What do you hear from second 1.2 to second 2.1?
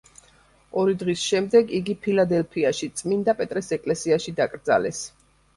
შემდეგ იგი